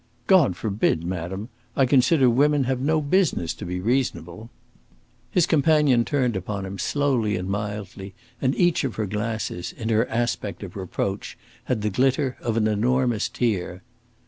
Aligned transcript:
"God 0.25 0.55
forbid, 0.55 1.03
madam! 1.03 1.49
I 1.75 1.85
consider 1.85 2.27
women 2.27 2.63
have 2.63 2.79
no 2.79 3.01
business 3.01 3.53
to 3.53 3.65
be 3.67 3.79
reasonable." 3.79 4.49
His 5.29 5.45
companion 5.45 6.05
turned 6.05 6.35
upon 6.35 6.65
him, 6.65 6.79
slowly 6.79 7.35
and 7.35 7.47
mildly, 7.47 8.15
and 8.41 8.55
each 8.55 8.83
of 8.83 8.95
her 8.95 9.05
glasses, 9.05 9.71
in 9.71 9.89
her 9.89 10.09
aspect 10.09 10.63
of 10.63 10.75
reproach, 10.75 11.37
had 11.65 11.83
the 11.83 11.91
glitter 11.91 12.35
of 12.41 12.57
an 12.57 12.67
enormous 12.67 13.29
tear. 13.29 13.83